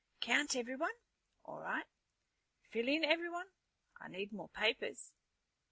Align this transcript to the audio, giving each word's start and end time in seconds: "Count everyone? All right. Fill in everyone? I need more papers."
"Count 0.19 0.55
everyone? 0.55 0.95
All 1.45 1.59
right. 1.59 1.85
Fill 2.71 2.87
in 2.87 3.03
everyone? 3.05 3.45
I 3.99 4.07
need 4.07 4.33
more 4.33 4.49
papers." 4.49 5.11